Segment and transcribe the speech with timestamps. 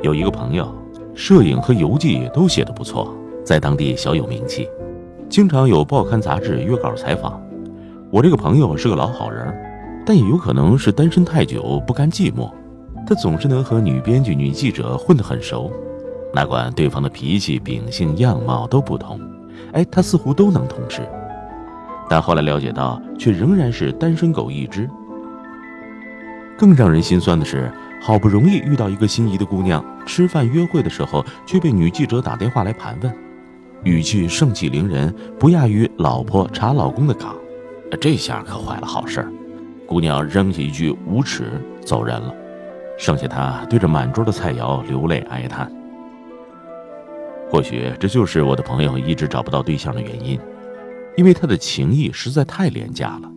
[0.00, 0.72] 有一个朋友，
[1.12, 3.12] 摄影和游记都写得不错，
[3.44, 4.68] 在当地小有名气，
[5.28, 7.42] 经常有报刊杂志约稿采访。
[8.08, 9.52] 我这个朋友是个老好人，
[10.06, 12.48] 但也有可能是单身太久不甘寂寞，
[13.08, 15.68] 他总是能和女编剧、女记者混得很熟，
[16.32, 19.20] 哪管对方的脾气、秉性、样貌都不同，
[19.72, 21.02] 哎，他似乎都能通吃。
[22.08, 24.88] 但后来了解到，却仍然是单身狗一只。
[26.58, 27.72] 更让人心酸的是。
[28.00, 33.12] 好不容易遇到一个心仪的姑娘，吃饭约会的时候却被女记者打电话来盘问，
[33.82, 37.34] 语气盛气凌人，不亚于老婆查老公的岗。
[38.00, 39.32] 这下可坏了好事儿，
[39.84, 42.32] 姑娘扔下一句“无耻”走人了，
[42.96, 45.68] 剩下他对着满桌的菜肴流泪哀叹。
[47.50, 50.38] 或许这就是我的朋友一直找不到对象的原因，
[51.16, 53.28] 因为他的情谊实在太廉价了，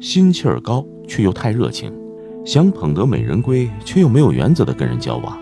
[0.00, 1.92] 心气儿高却又太热情。
[2.50, 5.38] 想捧得美人归，却又没有原则的跟人交往，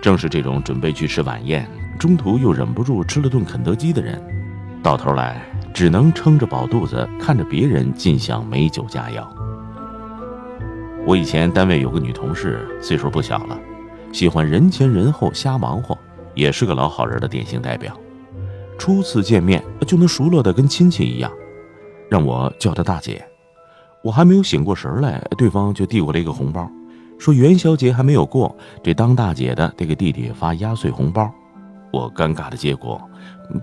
[0.00, 4.22] 正是这种准备去吃晚宴，中途又忍不住吃了顿肯德基的人，
[4.84, 5.42] 到头来
[5.74, 9.26] 只能撑着饱肚子看着别人尽享美酒佳肴。
[11.04, 13.58] 我以前单位有个女同事，岁数不小了，
[14.12, 15.98] 喜欢人前人后瞎忙活，
[16.36, 17.98] 也是个老好人的典型代表。
[18.78, 21.32] 初次见面就能熟络的跟亲戚一样，
[22.08, 23.26] 让我叫她大姐。
[24.02, 26.68] 我还没有醒过神来，对方就递过来一个红包，
[27.18, 31.32] 说元宵节还没有过，这当大姐的得给弟弟发压岁红包。
[31.92, 33.00] 我尴尬的结果，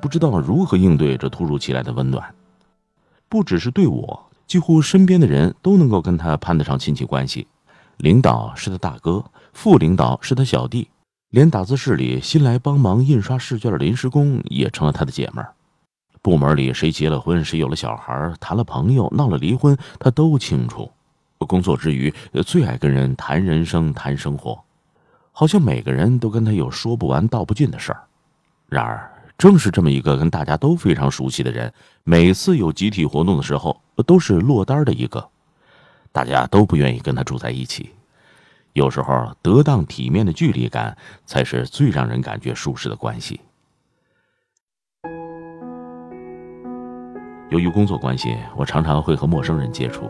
[0.02, 2.24] 不知道如何应对这突如其来的温暖。
[3.28, 7.48] 不只是对我，几乎身边的人都能够跟他攀得上亲戚关系。
[7.98, 10.88] 领导是他大哥，副领导是他小弟，
[11.32, 15.54] 连打字室里新来帮忙印刷试卷的临时工也成了他的姐们儿。
[16.30, 20.92] 部门里谁结了婚，谁有了小孩，谈了朋友，闹了离婚，他都清楚。
[21.40, 22.14] 工作之余，
[22.46, 24.64] 最爱跟人谈人生、谈生活，
[25.32, 28.04] 好像每个人都跟他有说不完、道不尽的事儿。
[28.68, 31.74] 然而，正是这么一个跟大家都非常熟悉的人，
[32.04, 35.28] 每次有集体活动的时候，都是落单的一个。
[36.12, 37.90] 大家都不愿意跟他住在一起。
[38.74, 40.96] 有时候，得当体面的距离感，
[41.26, 43.42] 才是最让人感觉舒适的关系。
[47.50, 50.06] 由于工作关系，我常常会和陌生人接触，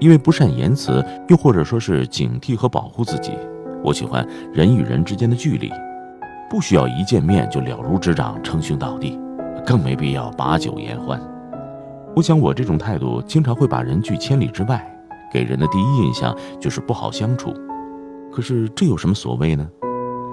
[0.00, 3.32] 因为不善言辞，又或者说是警惕和保护自己，
[3.84, 5.70] 我喜欢人与人之间的距离，
[6.48, 9.18] 不需要一见面就了如指掌、称兄道弟，
[9.66, 11.20] 更没必要把酒言欢。
[12.16, 14.82] 我想我这种态度经常会把人拒千里之外，
[15.30, 17.52] 给人的第一印象就是不好相处。
[18.32, 19.68] 可是这有什么所谓呢？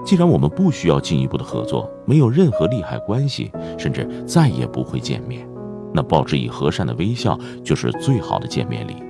[0.06, 5.46] 既然我们不需要进一步的合作，没有任何利害关系，甚至再也不会见面。
[5.96, 9.02] 那报之以和善的微笑就是最好的见面礼，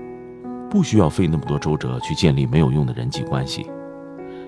[0.70, 3.66] 不需要费那么多周折去建立没有用的人际关系，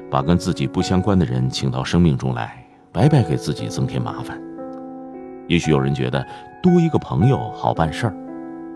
[0.08, 4.40] 把跟自己不相关的人请到生命中来，白白给自己增添麻烦。
[5.48, 6.24] 也许有人觉得
[6.62, 8.14] 多一个朋友好办事儿，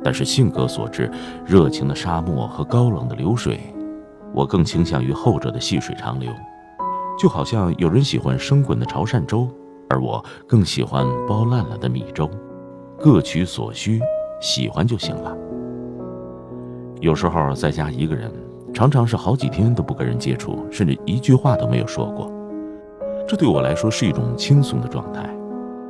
[0.02, 1.08] 但是性格所致，
[1.46, 3.60] 热情的沙漠和高冷的流水，
[4.34, 6.32] 我更倾向于后者的细水长流。
[7.16, 9.48] 就好像有人喜欢生滚的潮汕粥，
[9.88, 12.28] 而我更喜欢包烂了的米粥。
[13.02, 14.00] 各取所需，
[14.40, 15.36] 喜欢就行了。
[17.00, 18.30] 有时候在家一个人，
[18.72, 22.30] 常常是好几天都不跟人接触，甚至一句话都没有说过。
[23.26, 25.28] 这对我来说是一种轻松的状态。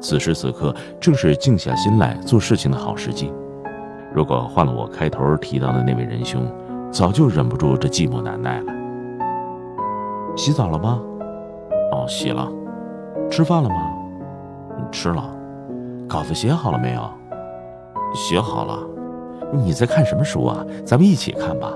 [0.00, 3.30] 此时此刻，正是静下心来做事情的好时机。
[4.14, 6.50] 如果换了我开头提到的那位仁兄，
[6.90, 8.72] 早就忍不住这寂寞难耐了。
[10.34, 10.98] 洗澡了吗？
[11.92, 12.50] 哦，洗了。
[13.30, 13.92] 吃饭了吗？
[14.90, 15.41] 吃了。
[16.12, 17.10] 稿子写好了没有？
[18.14, 18.78] 写好了。
[19.50, 20.62] 你在看什么书啊？
[20.84, 21.72] 咱们一起看吧。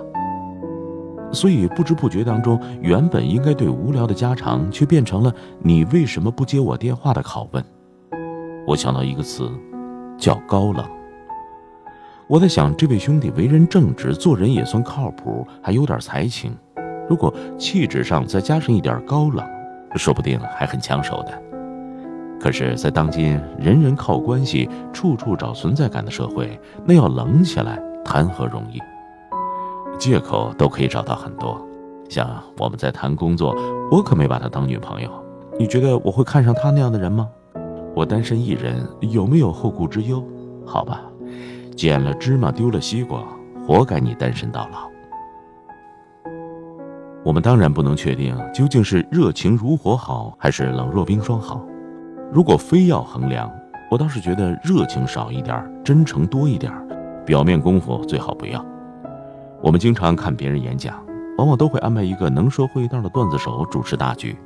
[1.32, 5.32] 所以不知不觉当中，原本应该对无聊的家常，却变成了
[5.64, 7.64] “你为什么不接我电话”的拷问。
[8.66, 9.50] 我想到一个词，
[10.18, 10.84] 叫高冷。
[12.28, 16.54] 我在想，这位兄弟为人正直，做人也算靠谱，还有点才情。
[17.08, 19.42] 如果气质上再加上一点高冷，
[19.94, 21.42] 说不定还很抢手的。
[22.38, 28.80] 可是，在当今人人靠关系、处处找存在感的社会，那要冷起来，谈何容易？
[29.98, 31.60] 借口都可以找到很多。
[32.08, 32.28] 像
[32.58, 33.56] 我们在谈工作，
[33.90, 35.10] 我可没把她当女朋友。
[35.58, 37.28] 你觉得我会看上她那样的人吗？
[37.94, 40.22] 我单身一人，有没有后顾之忧？
[40.64, 41.02] 好吧。
[41.74, 43.22] 捡了芝麻丢了西瓜，
[43.66, 44.88] 活该你单身到老。
[47.24, 51.60] 我们当然不能确定究竟是热情如火好，还是冷若冰霜好。
[52.32, 53.50] 如果非要衡量，
[53.90, 56.72] 我倒是觉得热情少一点，真诚多一点，
[57.24, 58.64] 表面功夫最好不要。
[59.62, 61.02] 我们经常看别人演讲，
[61.38, 64.36] 往往都会安排一个能说会道的段子手主持大局，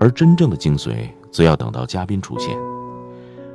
[0.00, 2.56] 而真正的精髓，则要等到嘉宾出现。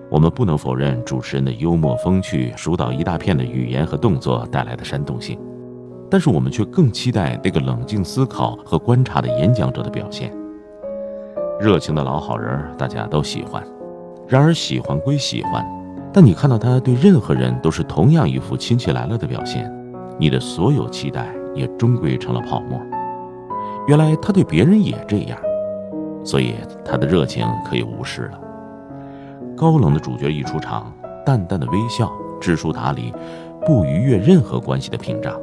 [0.10, 5.40] 我们不能否认主持人的幽默风趣、疏导一大片的语言和动作带来的煽动性，
[6.10, 10.32] 但是我们却更期待那个冷静思考和观察的演讲者的表现。
[11.64, 13.64] 热情的老好人大家都喜欢，
[14.28, 15.66] 然而喜欢归喜欢，
[16.12, 19.74] 但你看到他对任何人都是同样一副亲戚来了的表现，
[20.20, 22.78] 你的所有期待也终归成了泡沫。
[23.88, 25.40] 原来他对别人也这样，
[26.26, 28.40] 所以他的热情可以无视了。
[29.56, 30.92] 高冷的主角一出场，
[31.26, 32.12] 淡淡的微笑，
[32.42, 33.14] 知书达理，
[33.66, 35.34] 不逾越任何关系的屏障，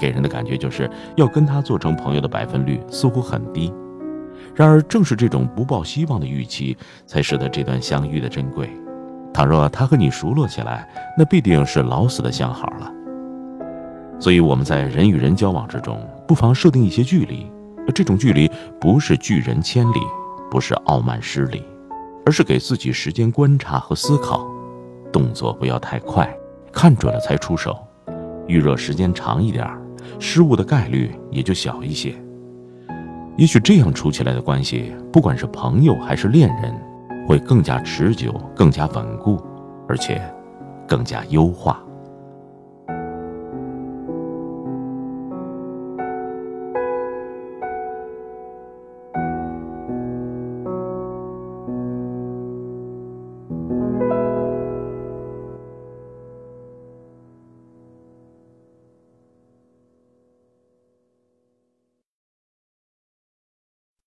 [0.00, 3.72] 给人的感觉就是要跟他做成朋友的百分率似乎很低。
[4.54, 6.76] 然而，正是这种不抱希望的预期，
[7.06, 8.68] 才使得这段相遇的珍贵。
[9.32, 12.92] 倘若他和你熟络起来，那必定是老死的相好了。
[14.18, 17.50] 所以，我们在人与人交往之中，不妨设定一些距离。
[17.94, 18.50] 这种距离
[18.80, 20.00] 不是拒人千里，
[20.50, 21.64] 不是傲慢失礼。
[22.26, 24.46] 而是给自己时间观察和思考，
[25.10, 26.32] 动作不要太快，
[26.70, 27.76] 看准了才出手。
[28.46, 29.66] 预热时间长一点，
[30.18, 32.14] 失误的概率也就小一些。
[33.40, 36.78] 也许这样处起来的关系，不管是朋友还是恋人，
[37.26, 39.42] 会更加持久、更加稳固，
[39.88, 40.20] 而且
[40.86, 41.82] 更加优化。